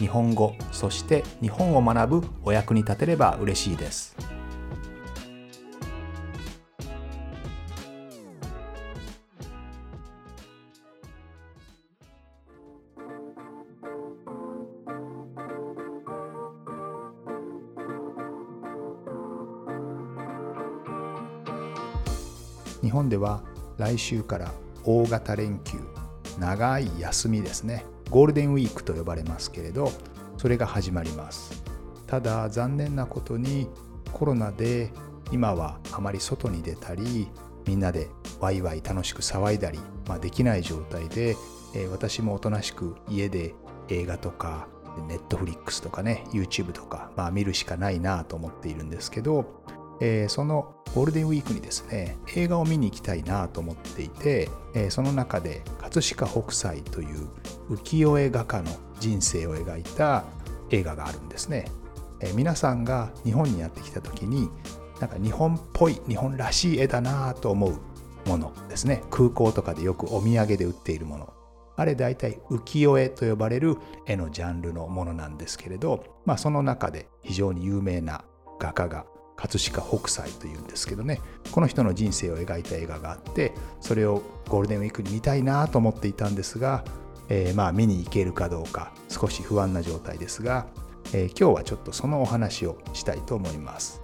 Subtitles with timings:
[0.00, 4.16] 日本語そして日本を学ぶお役に立てれば嬉しいです。
[22.82, 23.42] 日本では
[23.76, 24.50] 来週から
[24.84, 25.76] 大型連休
[26.38, 27.84] 長い休みですね。
[28.10, 29.92] ゴールデンウィークと呼ばれますけれど
[30.36, 31.62] それが始まります。
[32.06, 33.68] ただ残念なことに
[34.12, 34.92] コロナで
[35.30, 37.28] 今はあまり外に出たり
[37.66, 38.08] みんなで
[38.40, 41.36] ワイワイ楽しく騒いだり、まあ、できない状態で、
[41.74, 43.54] えー、私もおとなしく家で
[43.88, 44.66] 映画とか
[45.06, 49.62] ネットフリックスとかね YouTube とか、まあ、見るしかないなと思っているんですけど
[50.00, 57.28] えー、そのゴールデンウィークにですね映画を見に行きたいなと思っていて、えー、その中で葛飾北斎という
[57.70, 60.24] 浮世絵画家の人生を描いた
[60.70, 61.66] 映画があるんですね、
[62.20, 64.48] えー、皆さんが日本にやってきた時に
[65.00, 67.78] なんか日本っぽい日本らしい絵だなと思う
[68.28, 69.02] ものですね。
[69.10, 71.32] 空港とかでよくお土産で売っているもの。
[71.76, 78.24] あれ大体浮世絵と呼ばれる絵のジャンルのものなんですけれど、まあ、その中で非常に有名な
[78.58, 79.06] 画家が
[79.40, 81.20] 葛飾北斎というんですけどね。
[81.50, 86.84] この人の人生を描いた映画があってそれをゴールデンウィークに見たいなと思っていたんですが、
[87.28, 90.66] えー、まあ見に行けるかどうか少し不安な状態ですが、
[91.12, 94.02] えー、今日はちょっとそのお話をしたいと思います。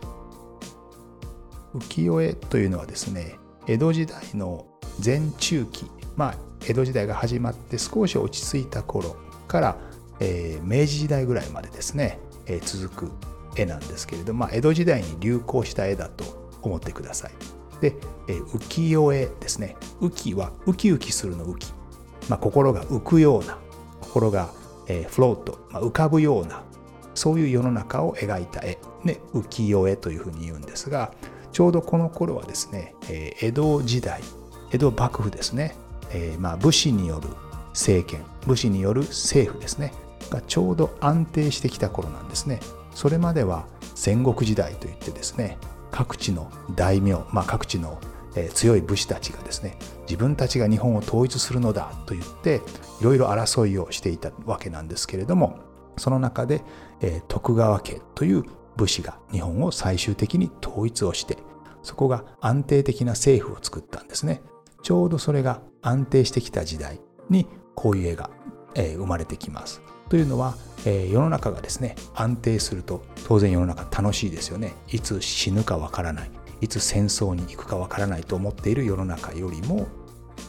[1.75, 4.67] 浮世絵というのはですね江戸時代の
[5.05, 6.35] 前中期まあ
[6.67, 9.17] 江戸時代が始まって少し落ち着いた頃
[9.47, 9.77] から、
[10.21, 13.26] えー、明治時代ぐらいまでですね、えー、続く
[13.57, 17.33] 絵なんですけれど、まあ、江戸時代に流行した絵だと思ってください。
[17.81, 17.95] で、
[18.29, 19.77] え浮世絵ですね。
[20.01, 21.73] 浮きはウキウキするの浮き。
[22.29, 23.59] まあ、心が浮くような、
[24.01, 24.51] 心が、
[24.89, 26.63] えフロート、まあ、浮かぶような、
[27.15, 31.13] そういう世の中を描いた絵、ね、浮世絵というふうに言うんですが、
[31.53, 34.23] ちょうどこの頃はですね、え江戸時代、
[34.73, 35.77] 江戸幕府ですね、
[36.11, 37.29] えー、まあ武士による
[37.71, 39.93] 政権、武士による政府ですね、
[40.31, 42.61] がちょうど安定してきた頃なんですね。
[42.97, 45.59] それまでは戦国時代といってですね
[45.91, 48.01] 各地の大名、まあ、各地の
[48.55, 49.77] 強い武士たちがですね
[50.09, 52.63] 自分たちが日本を統一するのだと言って
[53.03, 55.59] いろいろ争いをしていたわけなんですけれども
[55.99, 56.63] その中で、
[57.29, 58.45] 徳川家という
[58.77, 61.39] 武士が日本を最終的に統一をして
[61.83, 64.43] そこが安定的な政府を作ったんですね。
[64.83, 68.31] ちょうどそれが安定してきた時代にこういう絵が、
[68.75, 69.83] 生まれてきます。
[70.09, 70.57] というのは
[70.87, 74.75] えー、世の中がですね安定すると当然世の中楽しいですよね。
[74.89, 76.31] いつ死ぬかわからない。
[76.61, 79.89] いつ戦争に行くかわからないと思っている世の中よりも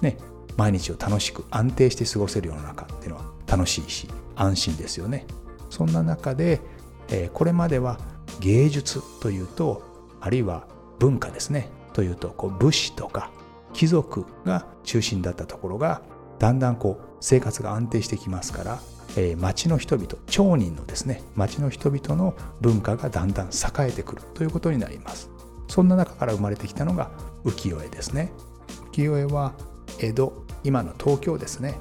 [0.02, 0.18] ね
[0.56, 5.26] 毎日を楽しく安定して過ごせる世の中っていうのは楽しいし安心ですよね。
[5.70, 6.62] そんな中で、
[7.10, 8.00] えー、これまでは
[8.40, 9.82] 芸術というと
[10.22, 10.68] あるいは
[11.00, 11.70] 文化ですね。
[11.94, 13.32] というとこう武士とか
[13.74, 16.04] 貴族が中心だったところが
[16.38, 18.80] だんだんこう生活が安定してきますから
[19.18, 25.30] えー、町の人々町人のですね町の人々の文化がだんだん栄えてくるということになります。
[25.68, 27.12] そんな中から生まれてきたのが
[27.44, 28.32] 浮世絵ですね。
[28.94, 29.54] 浮世絵は
[30.00, 31.80] 江戸今の東京ですね。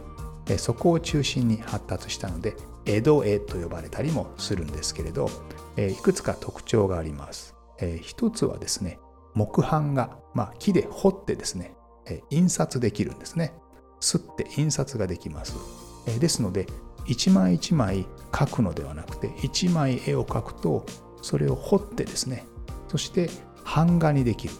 [0.58, 5.28] そこを中心に発達したので江戸絵と呼ばれたりもするんですけれど
[5.76, 7.54] いくつか特徴があります。
[8.00, 8.98] 一つはですね
[9.34, 11.76] 木版が、まあ、木で彫ってですね
[12.30, 13.54] 印刷できるんですね。
[14.00, 15.54] すって印刷ができます。
[16.18, 16.66] ですので
[17.08, 20.84] 一枚一枚描くのではなくて一枚絵を描くと
[21.22, 22.46] それを彫ってですね
[22.88, 23.30] そして
[23.64, 24.54] 版画にできる、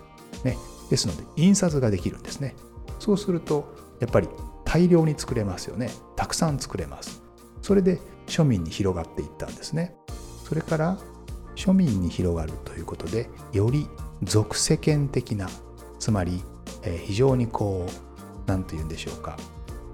[0.45, 0.57] ね、
[0.91, 2.55] ですので印刷ができるんですね。
[2.99, 4.29] そうするとやっぱり
[4.65, 5.91] 大量に作れますよね。
[6.17, 7.23] たくさん作れます。
[7.63, 9.95] それで庶民に広がっていったんですね。
[10.45, 10.99] それから
[11.55, 13.89] 庶民に広がるということでより
[14.23, 15.49] 俗世間的な
[15.99, 16.43] つまり、
[16.83, 19.37] え非常にこう何と言うんでしょうか。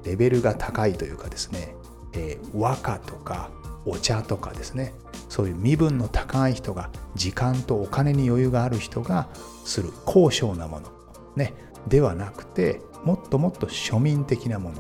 [0.05, 1.77] レベルが高いというかですね。
[2.15, 3.51] えー、和歌とか
[3.85, 4.95] お茶とかですね。
[5.29, 9.29] そういう身分の高い人が時間とお金に余裕がある人が
[9.65, 10.89] する高尚なもの、
[11.37, 11.55] ね、
[11.89, 14.77] ではなくてもっともっと庶民的なもの。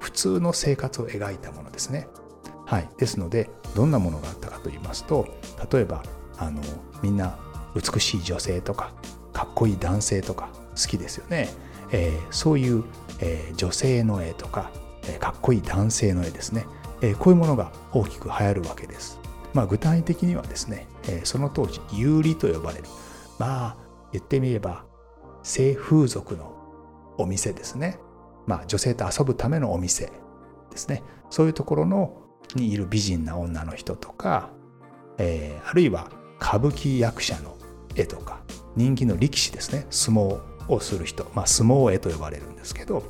[0.00, 2.08] 普通の生活を描いたものですね。
[2.66, 5.28] はい、ですのでどんなものがあったかと言いますと
[5.70, 6.02] 例えば
[6.38, 6.62] あの
[7.02, 7.38] みんな
[7.74, 8.92] 美しい女性とか
[9.32, 11.50] かっこいい男性とか好きですよね、
[11.90, 12.84] えー、そういう、
[13.20, 14.70] えー、女性の絵とか、
[15.20, 16.66] かっこいい男性の絵ですね、
[17.00, 19.18] えこういうものが大きく流行るわけです。
[19.54, 20.86] まあ、具体的にはですね、
[21.24, 22.84] その当時有利と呼ばれる
[23.38, 23.76] まあ
[24.12, 24.84] 言ってみれば
[25.42, 26.54] 性風俗の
[27.18, 27.98] お店ですね、
[28.46, 30.12] まあ、女性と遊ぶためのお店
[30.70, 31.02] ですね。
[31.28, 32.18] そういうところの
[32.54, 34.50] にいる美人な女の人とか、
[35.18, 36.10] えー、あるいは
[36.40, 37.56] 歌舞伎役者の
[37.96, 38.42] 絵とか
[38.76, 39.86] 人気の力士ですね。
[39.90, 43.02] 相撲をする人、まあ、相撲絵と呼ばれるんですけど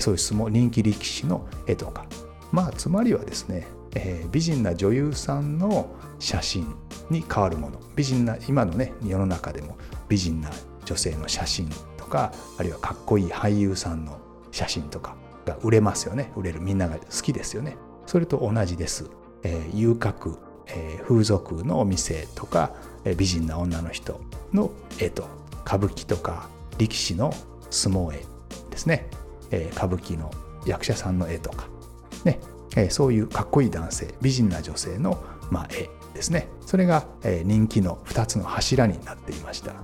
[0.00, 2.06] そういう相撲人気力士の絵とか。
[2.52, 3.66] まあつまりはですね、
[3.96, 6.72] えー、美人な女優さんの写真
[7.10, 7.80] に変わるもの。
[7.96, 9.76] 美人な今のね世の中でも
[10.08, 10.50] 美人な
[10.84, 14.20] 女性の写真とかあるいはかっこいい俳優さんの
[14.52, 16.30] 写真とかが売れますよね。
[16.36, 17.76] 売れるみんなが好きですよね。
[18.06, 19.10] それと同じです、
[19.42, 22.72] えー、遊郭、えー、風俗のお店とか、
[23.04, 24.20] えー、美人な女の人
[24.52, 24.70] の
[25.00, 25.26] 絵と
[25.66, 26.48] 歌舞伎とか
[26.78, 27.32] 力士の
[27.70, 28.24] 相撲絵
[28.70, 29.08] ですね、
[29.50, 30.30] え、歌舞伎の
[30.66, 31.68] 役者さんの絵とか。
[32.24, 32.40] ね、
[32.76, 36.48] え、そういうかっこいい男性美人な女性の、ま、絵ですね。
[36.66, 39.74] それが、え、人気の2つの柱になっていました。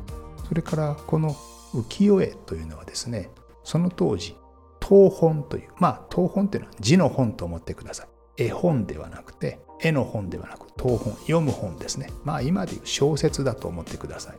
[0.51, 1.37] それからこの
[1.73, 3.31] 浮世絵というのはですね
[3.63, 4.37] その当時
[4.83, 8.09] 東本というまあ東本というのは字の本と思ってください。
[8.37, 12.11] 絵本ではなくて絵の本ではなく東本読む本ですね。
[12.25, 14.37] まあ今でいう小説だと思ってください、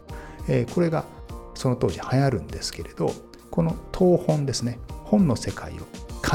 [0.49, 1.05] えー、これが
[1.61, 3.13] その当時流行るんですけれど
[3.51, 5.75] この東本ですね本の世界を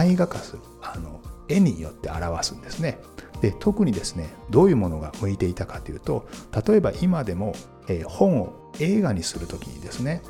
[0.01, 3.01] 絵画化するあの絵によって表すんですね。
[3.41, 6.29] で特にですねどういうものが向いていたかというと
[6.69, 7.55] 例えば今でも、
[7.89, 10.23] えー、本を映画にする時にですね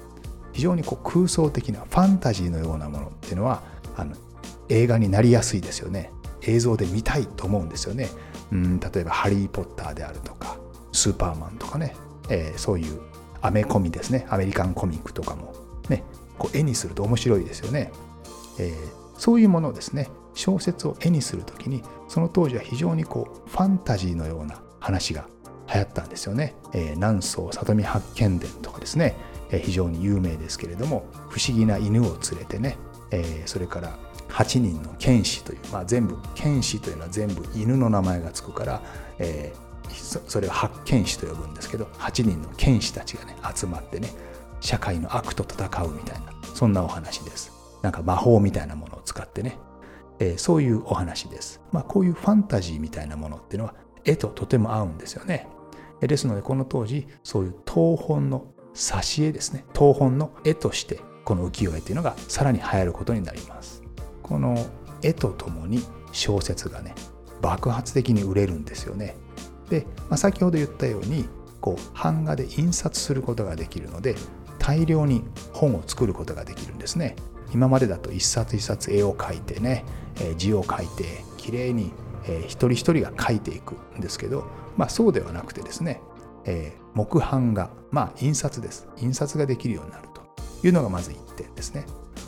[0.54, 3.62] 非常にこう空想的なファンタジーのようなものっていうのは
[3.96, 4.16] あの
[4.70, 6.10] 映画になりやすいですよね。
[6.40, 8.08] 映像で見たいと思うんですよね。
[8.50, 10.56] うん例えば「ハリー・ポッター」であるとか
[10.92, 11.94] 「スーパーマン」とかね、
[12.30, 12.98] えー、そういう
[13.40, 14.26] アメコミですね。
[14.30, 15.54] アメリカンコミックとかも。
[15.88, 16.04] ね。
[16.38, 17.90] こう絵にすると面白いですよね、
[18.58, 18.74] えー、
[19.18, 20.08] そういうものをですね。
[20.34, 25.26] 小説を絵にする時にその当時は非常にこうファンタジーのような話が
[25.72, 26.54] 流行ったんですよね。
[26.74, 29.16] えー、南宋里見八犬伝とかですね、
[29.50, 32.76] えー、非常に有名ですけれども不思議な犬を連れてね、
[33.10, 33.98] えー、それから
[34.28, 38.82] 8人の剣士という、まあ、全部剣士というのは全部犬の名前がつくから、
[39.18, 44.10] えー、それを八剣士と呼ぶんですけど8人の剣士たちがね集まってね
[44.60, 47.52] 社会の悪と戦うみたいなそんなお話です。
[47.82, 49.58] なんか魔法みたいなものを使ってね、
[50.18, 51.60] えー、そういうお話です。
[51.72, 53.74] まあこういうファンタジーみたいなものっていうのは
[54.04, 55.48] 絵ととても合うんですよね。
[56.00, 63.82] ですのでこの当時そういう東本の挿絵ですね東本の絵としてこの浮世絵というのがさらに流行ることになります
[64.22, 64.56] この
[65.02, 66.94] 絵とともに小説がね
[67.40, 69.16] 爆発的に売れるんですよね
[69.70, 71.26] で、まあ、先ほど言ったように
[71.60, 74.14] こう版画で印刷することができるので
[74.58, 75.22] 大量に
[75.52, 77.16] 本を作ることができるんですね
[77.52, 79.84] 今までだと一冊一冊絵を描いてね
[80.36, 81.92] 字を書いてきれいに
[82.46, 84.44] 一人一人が書いていくんですけど
[84.76, 86.00] まあ、そうではなくてですね、
[86.44, 88.88] えー、木版が、まあ、印刷です。
[88.98, 90.22] 印刷ができるようになると
[90.66, 91.86] いうのがまず1点ですね。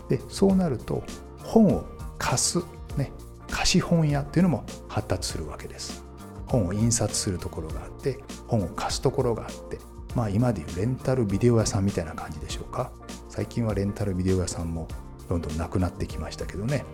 [0.08, 1.04] で、そうなると、
[1.44, 1.84] 本を
[2.18, 2.58] 貸す、
[2.96, 3.12] ね、
[3.50, 6.04] 貸本屋っていうのも発達するわけです。
[6.48, 9.78] 本を印刷するところがあって、本を貸すところがあって、
[10.14, 12.90] まあ今でいうレンタルビデオ屋さんみたいな感じでしょうか。
[13.28, 14.88] 最近はレンタルビデオ屋さんも
[15.28, 16.84] どんどんなくなってきましたけどね。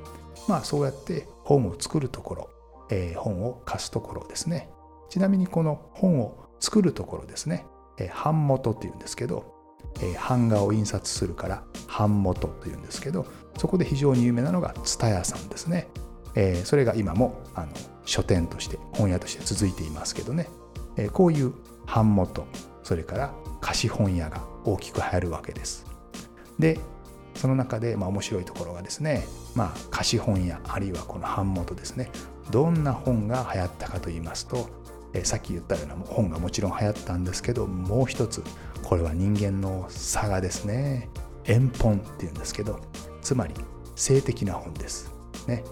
[0.49, 2.51] まあそうやって本を作るところ、
[2.91, 4.69] えー、本を貸すところですね。
[5.09, 7.67] ちなみにこの本を作るところですね、
[7.99, 9.55] えー、版元っていうんですけど、
[10.01, 15.89] えー、版画を印刷するから版元というんですけどそこで非常に有名なのが蔦屋さんですね、
[16.35, 17.73] えー、それが今もあの
[18.05, 20.49] 書店として本屋として続いていますけどね、
[20.97, 21.53] えー、こういう
[21.87, 22.47] 版元
[22.83, 25.87] それから貸本屋が大きく流行るわけです。
[26.59, 26.79] で
[27.35, 32.11] その中でまあ面白いところがですね、まあ、貸本屋あるいはこの版元ですね。
[32.51, 34.69] どんな本が流行ったかと言いますと
[35.15, 38.43] えさっき言ったような本がもちろん流行ったんですけどもう一つ
[38.83, 41.09] これは人間の差がですね
[41.45, 42.81] 遠本っていうんですけど
[43.23, 43.55] つまり
[43.97, 45.13] 性的な本です。
[45.47, 45.65] ね。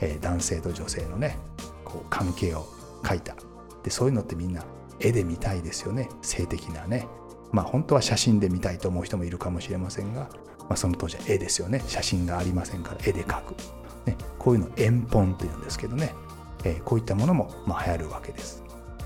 [0.00, 1.38] えー、男性と女性のね
[1.84, 2.66] こう関係を
[3.06, 3.34] 書いた。
[3.82, 4.64] でそういうのってみんな
[5.00, 6.08] 絵で見たいですよね。
[6.22, 7.06] 性的なね。
[7.52, 10.28] まあ本当は写真で見たいと思う人もいるかもしれませんが、
[10.68, 11.82] まあ、その当時は絵ですよね。
[11.86, 13.54] 写真がありませんから絵で描く、
[14.06, 16.14] ね、こういうの遠本っていうんですけどね、
[16.64, 18.62] えー、こういったものもまあ流行るわけです。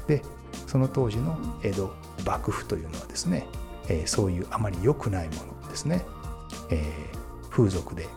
[0.09, 0.23] で
[0.67, 1.95] その当時の江戸
[2.27, 3.47] 幕府というのはですね、
[3.89, 6.05] えー、そういうあまり良くないものですね、
[6.71, 8.09] えー、風俗で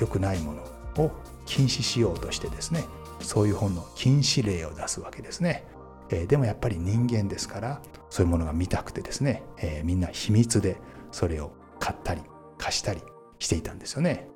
[0.00, 0.62] 良くないもの
[0.98, 1.10] を
[1.46, 2.84] 禁止しようとしてですね
[3.20, 5.64] そういう本の禁止令を出すわけですね、
[6.10, 10.76] ええでもやっぱり人間ですからそういうものが見たくてですね、えみんな秘密で
[11.10, 12.22] それを買ったり
[12.58, 13.00] 貸したり
[13.38, 14.28] していたんですよね。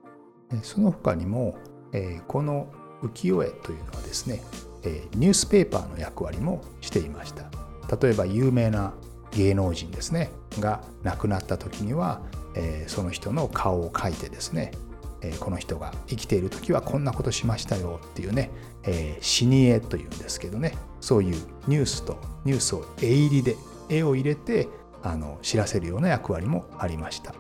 [0.63, 1.57] その他にも、
[1.93, 2.73] えこの
[3.03, 4.43] 浮世絵というのはですね、
[4.85, 7.51] えニュースペーパーの役割もしていました。
[7.97, 8.95] 例えば有名な
[9.33, 12.21] 芸能人ですねが亡くなった時には、
[12.55, 14.73] えその人の顔を描いてですね
[15.21, 18.51] えこの人が生きている時はこんなことしましたよっていうね、
[18.85, 23.57] えー、死に絵というんですけどねそういうニュースとニュースを絵入りで
[23.89, 24.69] 絵を入れて
[25.03, 27.35] あの知らせるような役割もありました。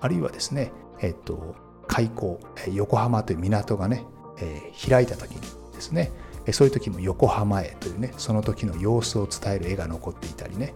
[0.00, 1.54] あるいはですねえっと
[1.86, 2.38] 開港
[2.72, 4.04] 横浜という港がね、
[4.38, 5.40] えー、開いた時に
[5.72, 6.12] ですね
[6.52, 10.74] そういう時も横浜絵というねその時の様子を伝える絵が残っていたりね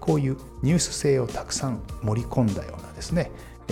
[0.00, 3.30] こういうニュース性をたくさん盛り込んだようなですね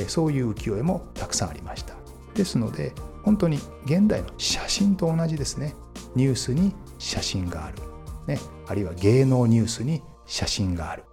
[0.08, 1.91] そういう浮世絵もたくさんありました。
[2.34, 5.74] ですので本当に現代の写真と同じですね。
[6.14, 7.78] ニュースに写真がある、
[8.26, 11.04] ね、あるいは芸能ニュースに写真がある。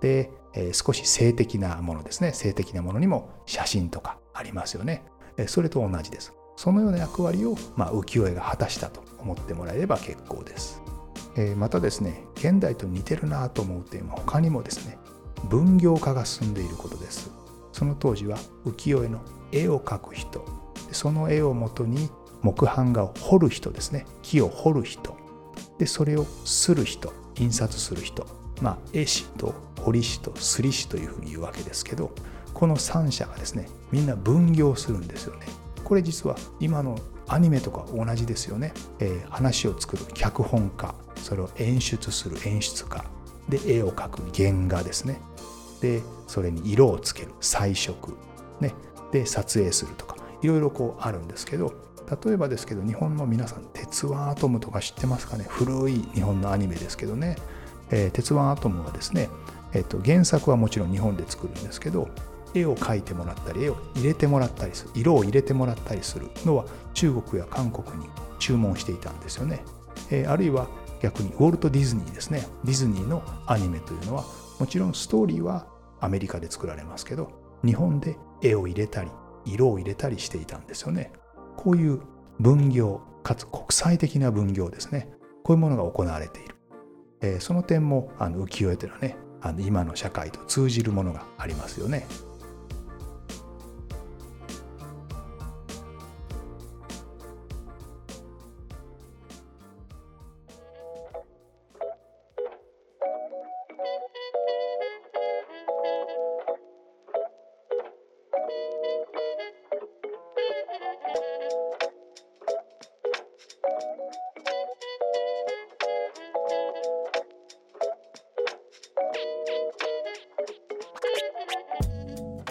[0.00, 2.32] で、えー、少し性的なものですね。
[2.32, 5.04] 性的なものにも写真とかありますよね。
[5.46, 6.32] それと同じです。
[6.56, 10.82] そのような役割を、まあ、浮世絵が果たしたと思ってもらえれば結構です、
[11.36, 14.98] えー、またですね現代と似てるなと思う点は他にもですね
[15.48, 17.30] 分業化が進んでいることです。
[17.72, 18.36] その当時は
[18.66, 20.44] 浮世絵の絵を描く人
[20.92, 22.10] その絵をもとに
[22.42, 24.06] 木版画を彫る人ですね。
[24.22, 25.16] 木を彫る人。
[25.78, 27.12] でそれをする人。
[27.36, 28.26] 印刷する人。
[28.60, 32.12] まあ絵師と彫り師とすり師というふうに言うわけですけど
[32.54, 35.46] この3者がですねみんな分業するんですよね。
[35.84, 43.04] これ実は今のアニメとか同じですよね、えー、話を作る脚本家それを演出する演出家。
[43.48, 45.20] で絵を描く原画ですね。
[45.80, 48.16] でそれに色をつける彩色、
[48.60, 48.72] ね、
[49.10, 50.11] で撮影するとか。
[50.42, 51.72] いろいろこうあるんですけど
[52.24, 55.46] 例えばですけど日本の皆さん「鉄腕アトム」とか知ってますかね？
[55.48, 57.36] 古い日本のアニメですけどね
[57.90, 59.30] 「えー、鉄腕アトム」はですね、
[59.72, 62.08] えー、と原作はもちろん日本で作るんですけど
[62.54, 69.64] 絵を描いてもらったり絵を入れてもらったりする色を入れてもらったりするのは中国や韓国に注文していたんですよね、
[70.10, 70.66] えー、あるいは
[71.00, 72.46] 逆にウォルト・ディズニーですね。
[72.62, 74.24] ディズニーのアニメというのは
[74.60, 75.66] もちろんストーリーは
[76.00, 77.30] アメリカで作られますけど
[77.64, 79.10] 日本で絵を入れたり
[79.44, 81.12] 色を入れたりしていたんですよね。
[81.56, 82.00] こういう
[82.38, 85.08] 分業かつ国際的な分業ですね
[85.44, 86.56] こういうものが行われている、
[87.20, 92.06] えー、その点もあの浮世絵というのはねあの今の社会と通じるものがありますよね。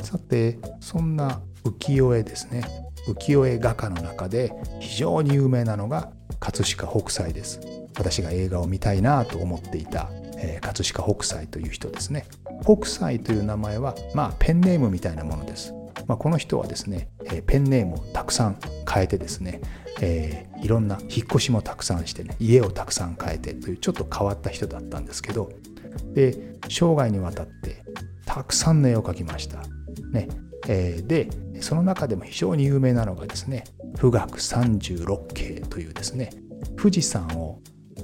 [0.03, 2.63] さてそんな浮世絵ですね。
[3.07, 7.59] 浮世絵画家の中で非常に有名なのが葛飾北斎です。
[7.97, 12.25] 私が映画を見たいなと思っていた、えー、葛飾北斎という人ですね。
[12.63, 15.73] 北斎という名前はまあペンネームみたいなものです、
[16.07, 18.57] まあ、この人はですね、え、ペンネームをたくさん
[18.91, 19.61] 変えてですね、
[19.99, 25.51] えー、いろんな引っ越しもたくさんしてね家をたくさん変えてというちょっと変わった人だったんですけど
[26.13, 27.83] で生涯にわたって
[28.25, 29.63] たくさんの絵を描きました。
[30.11, 30.27] ね
[30.67, 31.29] えー、で
[31.61, 33.63] その中でも非常に有名なのがですね
[33.99, 36.29] 富岳三十六景というですね
[36.77, 37.59] 富士山を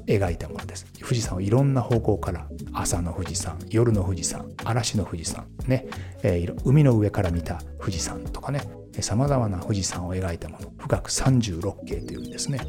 [0.08, 0.86] 描いたものです。
[1.00, 5.88] 富士山をいろんな方向から朝の富士山夜の富士山嵐の富士山ね、
[6.24, 8.62] えー、海の上から見た富士山とかね
[9.02, 10.72] さまざまな富士山を描いたもの。
[10.78, 12.60] 富岳三十六景というんですね。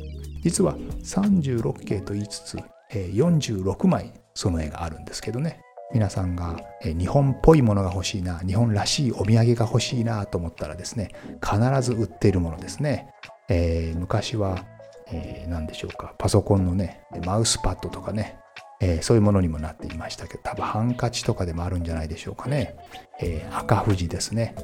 [0.43, 2.59] 実は三十六景と言いつつ、
[2.91, 5.61] えー、46枚その絵があるんですけどね。
[5.93, 11.11] 皆さんが日本っぽいものが欲しいな日本らしいお土産が欲しいなと思ったらですね
[11.43, 13.09] 必ず売っているものですね、
[13.49, 14.67] えー、昔は、
[15.11, 18.39] えー、何でしょうかパソコンのねマウスパッドとかね、
[18.81, 22.77] えー、そういうものにもなっていましたけど多分ハンカチとかでもあるんじゃないでしょうかね、
[23.21, 24.55] えー、赤富士ですね、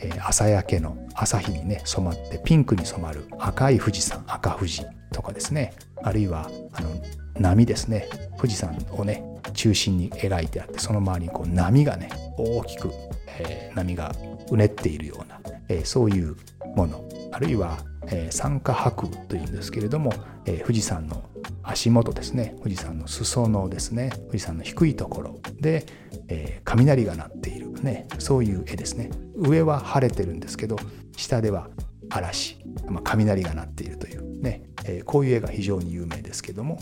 [0.00, 5.72] えー、朝焼けの朝日にね染まってピンクに染まる赤い富士山赤富士とかですね。
[6.02, 6.90] あるいはあの
[7.38, 8.08] 波ですね。
[8.36, 12.90] 富士山をね中心に描いてあってその周りにこう波がね大きく、
[13.38, 14.12] えー、波が
[14.50, 16.36] うねっているような、えー、そういう
[16.76, 17.08] もの。
[17.32, 20.12] あるいは、えー、酸化白というんですけれども、
[20.46, 21.24] え、富士山の
[21.62, 22.54] 足元ですね。
[22.62, 24.10] 富士山の裾野ですね。
[24.28, 25.40] 富士山の低いところ。
[25.60, 25.84] で、
[26.28, 29.10] え、雷が鳴っている、ね、そういう絵ですね。
[29.36, 30.76] 上は晴れてるんですけど
[31.16, 31.68] 下では
[32.08, 34.42] 嵐、まあ、雷が鳴っているという。
[34.42, 36.78] ね、え、こういう絵が非常に有名ですけども。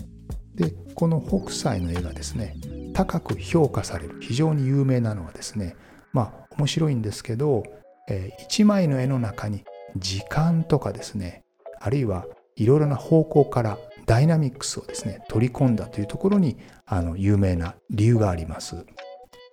[0.55, 2.57] でこの北斎の絵がですね
[2.93, 5.77] 高く評価される非常に有名なのはですね
[6.13, 7.65] まあ面白いんですけど、
[8.09, 9.65] えー、1枚の絵の中に
[9.97, 11.43] 時間とかですね
[11.81, 16.57] あるいはいろいろな方向からダイナミックスをですね取り込んだというところに
[16.87, 18.85] あの有名な理由があります。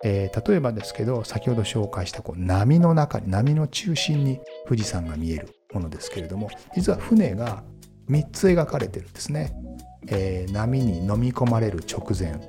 [0.04, 7.62] えー、例えばですけど先ほど紹介したこう波の中に波の中心に富士山が見えるものですけれども実は船が
[8.10, 9.52] 3つ描かれてるんですね。
[10.08, 12.40] えー、波に飲み込まれる直前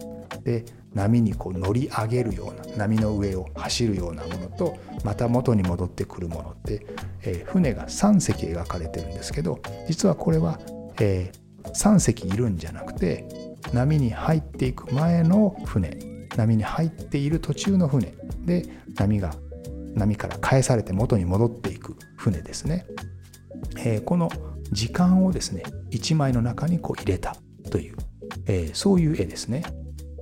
[0.44, 6.86] で波にこう乗り上げるような波の上を走るようなものとまた元に戻ってくるものって、
[7.22, 10.60] えー、船が3隻描かれてるんですけど実はこれは、
[11.00, 13.28] えー、3隻いるんじゃなくて
[13.74, 15.98] 波に入っていく前の船
[16.36, 18.14] 波に入っている途中の船
[18.46, 19.34] で波が
[19.96, 22.86] 波から返されて元に戻っていく船ですね。
[23.78, 24.32] えー、この
[24.74, 27.36] 時間をですね1枚の中にこう入れた
[27.72, 27.98] という、
[28.48, 29.64] えー、そういう絵ですね。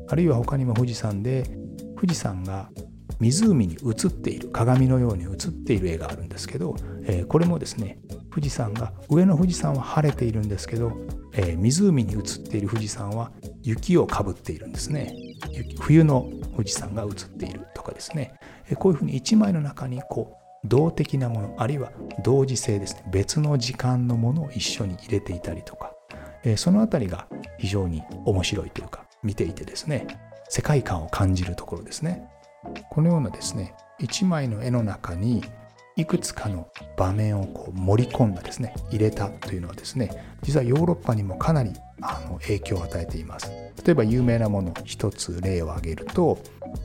[0.08, 1.44] あるいは他にも富士山で
[1.96, 2.70] 富士山が
[3.20, 8.00] 湖に映っている鏡のように映っている絵があるんですけど、えー、これもですね
[8.32, 10.92] 富士山が上の富士山は晴れているんですけど、
[11.34, 13.32] えー、湖に映っている富士山は
[13.62, 15.16] 雪をかぶっているんですね
[15.80, 18.34] 冬の富士山が映っているとかですね、
[18.70, 21.92] え、こういうふうに一枚の中にこ動的なものあるいは
[22.24, 23.04] 同時性ですね。
[23.12, 25.94] 別の時間のものを一緒に入れていたりとか、
[26.44, 27.28] えー、そのあたりが
[27.58, 30.08] 非常に面白いというか見ていてですね。
[30.50, 32.28] 世界観を感じるところですね。
[32.90, 35.44] このようなですね一枚の絵の中に
[35.96, 40.10] いくつかの場面をこう盛り込んだですね入れたというのはですね
[40.42, 43.52] 実はヨーロッパにもかなりあの影響を与えています。
[43.86, 46.38] 例えば有名なもの一つ例を挙げると、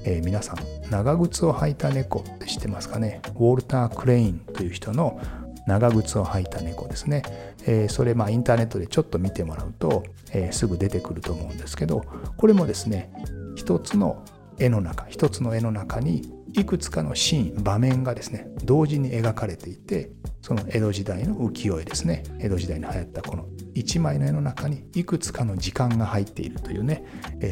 [0.04, 0.56] えー、皆さん
[0.90, 3.20] 長靴を履いた猫って知ってますかね？
[3.36, 5.20] ウォルター・クレインという人の
[5.66, 7.22] 長靴を履いた猫ですね、
[7.66, 12.04] えー、それまあインターネットでちょっと見てもらうと、えー、すぐ出てくると思うんですけど
[12.36, 13.10] これもですね
[13.56, 14.22] 一つの
[14.58, 22.22] 絵の中一つの絵の中にいくつかのシーン場面がですね同時に描かれていてその江戸時代の浮世絵ですね。
[22.38, 27.04] 江戸時代に流行ったこの一枚の絵の中にいくつかの時間が入っているというね、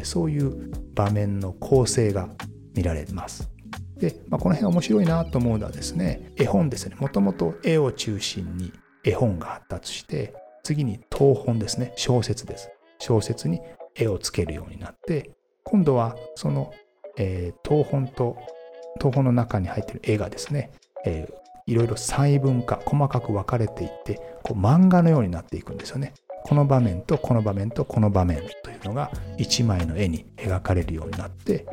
[0.03, 2.29] そういう場面の構成が
[2.73, 3.51] 見られます。
[3.97, 6.95] で、まあ、この辺面白いなと思うのはですね絵本ですね。
[6.97, 8.71] もともと絵を中心に
[9.03, 11.91] 絵本が発達して次に東本ですね。
[11.97, 12.71] 小説です。
[12.99, 13.59] 小説に
[13.93, 16.71] 絵をつけるようになって今度はその、
[17.17, 18.37] えー、東本と
[18.99, 20.71] 東本の中に入っている絵がですね、
[21.05, 26.13] えー、いろいろ細分化細かく分かれていってこう漫画のようになっていくんですよね。
[26.43, 31.65] この場面とこの場面とこの場面というのが一枚の絵に描かれるようになって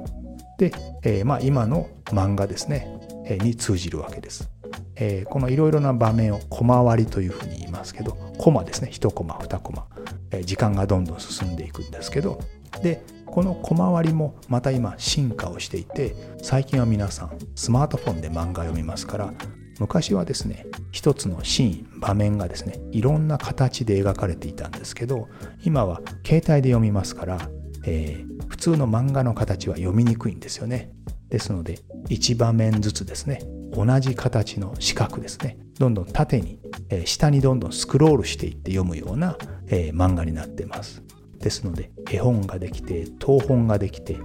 [0.57, 2.87] で、えー、まあ、今の漫画ですね、
[3.27, 4.51] えー、に通じるわけです。
[4.97, 8.91] えー、このいろいろな場面を小回りというふうに言いますけどコマですね。
[8.93, 9.87] 1コマ2コマ、
[10.31, 12.41] え、時間がどんどん進んでいくんですけど。
[12.83, 13.03] で
[13.33, 19.33] この小回りもまた今進化をしていて最近は皆さんスマートフォンで漫画読みますから
[19.81, 25.29] 昔はですね一つのシーン場面がですねいろんな形で描かれていたんですけど
[25.65, 27.49] 今は携帯で読みますから、
[27.87, 30.93] えー、普通の漫画の形は読みにくいんですよね。
[31.31, 31.79] ですので
[32.11, 33.41] 1場面ずつですね
[33.73, 41.03] 同じ形の四角ですねどんどん縦に、えー、下にどんどんスクロールしていって読むような、えー、漫画になってます。
[41.39, 44.19] ですので絵本ができて東本ができて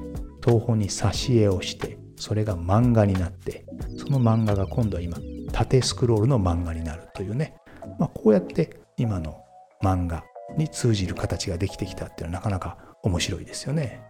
[0.43, 3.65] 東本に挿絵をしてそれが漫画になって
[3.97, 5.17] その漫画が今度は今
[5.51, 7.55] 縦スクロールの漫画になるというね、
[7.99, 9.43] まあ、こうやって今の
[9.81, 10.23] 漫画
[10.57, 14.01] に通じる形ができてきたっていうのはなかなか面白いですよね。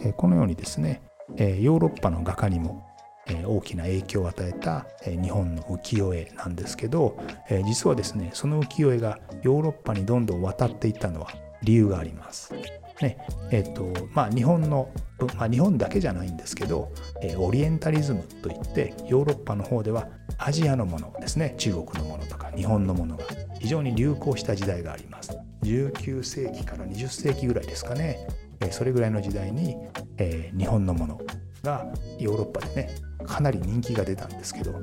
[0.00, 1.02] えこのようにですね、
[1.36, 2.84] えヨーロッパの画家にも
[3.26, 7.16] え大きな影響を与えた、え日本の浮世絵なんですけど、
[7.48, 11.28] え実はですねその浮世絵がヨーロッパにどんどん渡っていったのは
[11.62, 12.52] 理由があります。
[13.00, 13.18] ね
[13.50, 14.88] えっとまあ、日本の、
[15.36, 23.24] まあ、日本だけじゃないんですけど、えオリエンタリズムといってヨーロッパの方ではアジアのものですね中国のものとか日本のものが
[23.58, 25.36] 非常に流行した時代があります。
[25.62, 28.26] 19世紀から20世紀ぐらいですかね、
[28.60, 29.76] えそれぐらいの時代に、
[30.18, 31.20] え日本のもの
[31.62, 31.86] が
[32.18, 32.94] ヨーロッパでね
[33.26, 34.74] かなり人気が出たんですけど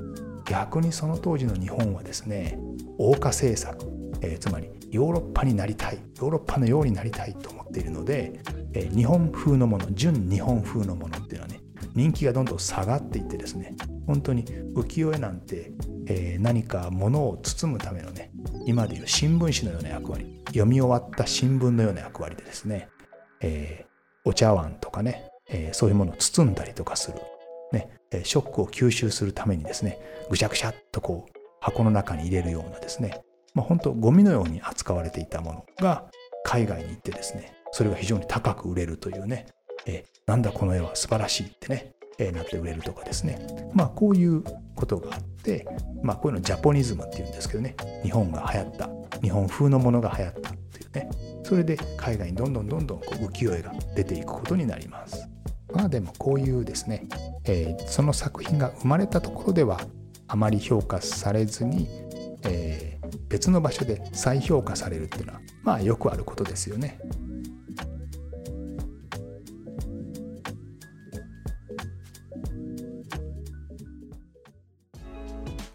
[0.44, 2.58] 逆にその当時の日本はですね
[2.98, 3.86] 欧化政策、
[4.22, 8.40] えー、つまりヨーロッパになりたいヨーロッパのようになりたいと思っているので、
[8.72, 11.60] えー、日本風のもの純日本風のものっていうのはね
[11.94, 15.72] 人気がどんどん下がっていってですね本当に浮世絵なんて、
[16.06, 18.30] えー、何か物を包むためのね
[18.66, 22.88] 今でいう新聞紙のような役割読み終わった新聞のような役割でですね、
[23.40, 27.18] えー、お茶碗とかね、えー、そういうものを包んだりとかする
[27.72, 27.88] ね、
[28.24, 29.98] ショックを吸収するためにですね、
[30.30, 33.22] ぐしゃぐしゃっとこう箱の中に入れるようなですね、
[33.54, 36.06] まあ、本当ゴミのように扱われていたものが
[36.44, 39.46] 海外に行ってですね、それが非常に高く売れるというね、
[39.86, 43.38] えー、なんだこの絵は素晴らしいってね、えー、なって売れるとかですね。
[43.74, 44.42] まあこういう
[44.74, 45.66] ことがあって
[46.02, 51.10] まあこういうのジャポニズムっていうんですけどね日本が流行った日本風のものが流行ったっていうね
[51.44, 55.28] それで海外にどんどんどんどんこう浮世絵が出ていくことになります。
[55.72, 57.06] まあでもこういうですね、
[57.44, 59.80] えー、その作品が生まれたところでは
[60.28, 61.88] あまり評価されずに、
[62.44, 66.98] えー、別の場所で再評価されるっていうのはまあよくあることですよね。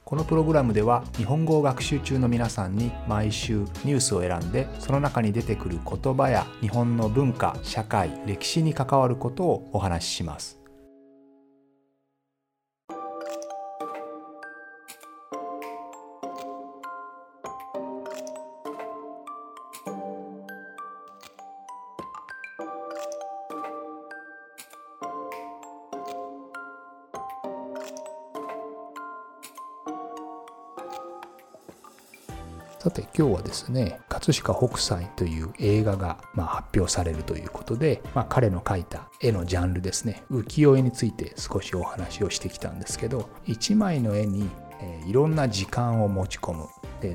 [0.08, 10.62] このプログラムでは日本語を学習中の皆さんに毎週ニュースを選んでその中に出てくる言葉や日本の文化社会歴史に関わることをお話しします
[32.80, 44.50] さて今日はですね葛飾北斎という映画がま発表されるということで、まあ、彼の描いた絵のジャンルですね浮世絵について少しお話をしてきたんですけど1枚の絵に、
[45.08, 46.68] いろんな時間を持ち込む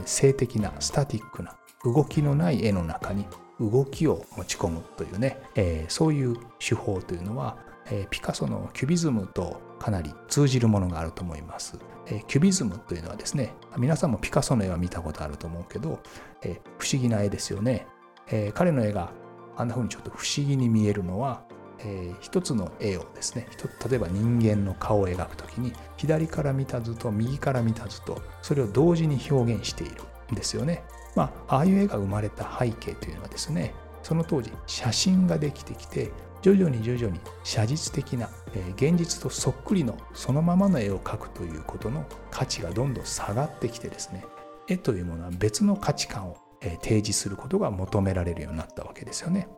[0.04, 3.26] 性的なスタティックな動きのない絵の中に
[3.60, 7.56] 動きを持ち込むというね、えー、そういう手法というのは、
[7.90, 11.78] えー、ピカソのキュビズムとかなり通じるものがあると思います。
[12.06, 16.00] えキュビズムというのはですね皆さんもピカソの絵は見たことあると思うけど、
[16.42, 17.86] え不思議な絵ですよね、
[18.28, 19.12] え彼の絵が
[19.56, 21.44] あんな風にちょっと不思議に見えるのは、
[21.78, 23.46] えー、一つの絵をですね
[23.88, 30.82] 例えば人間の顔を描く時に左から見た図と右から見た図とそれを同時に表現しているんですよね。
[31.14, 36.10] まあああいう絵が生まれた背景というのはですねその当時写真ができてきて
[36.42, 38.28] 徐々に徐々に写実的な、
[38.76, 44.24] 現実とそっくりのそのままの絵を描くということの価値がどんどん下がってきてですね
[44.68, 46.36] 絵というものは別の価値観を、
[46.82, 49.48] 提示することが求められるようになったわけですよね。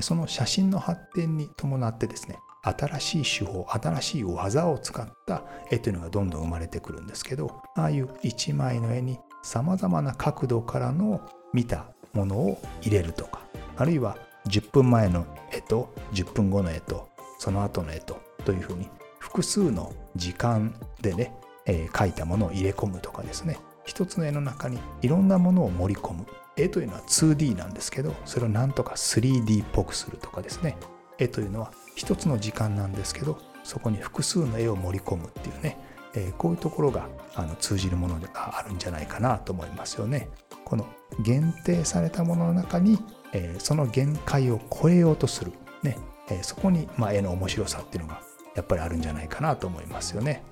[0.00, 11.20] その写真の発展に伴ってですね新しい手法新しい技を使った絵というのがどんどん生まれてくるんですけどああいう一枚の絵にさまざまな角度からの
[11.52, 13.42] 見たものを入れるとか
[13.76, 14.16] あるいは
[14.48, 21.34] 10分前の絵と10分後の絵とその後の絵とというふうに複数の時間でね、
[21.66, 23.58] えー、描いたものを入れ込むとかですね。
[23.84, 26.26] 一つの絵の中にいろんなものを盛り込む。
[26.56, 30.76] 絵というのは 2D なんですけどそれをなんとか 3D っぽくするとかですね。
[31.18, 35.78] 絵というのは一つの時間なんですけどそこに複数の絵を盛り込むっていうね、
[36.14, 40.28] えー、こういうところがあの通じるものがあるんじゃないかなと思いますよね。
[40.64, 40.86] この
[41.20, 42.98] 限定されたものの中に
[43.34, 45.98] えー、その限界を超えようとする、ね
[46.30, 48.22] えー、そこに、まあ、絵の面白さっていうのが
[48.54, 50.42] やっぱりあるんじゃないかなと思いますよね。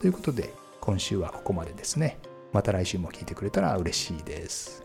[0.00, 2.18] ということで今週はここまでですね。
[2.52, 4.83] また来週も聞いてくれたら嬉しいです。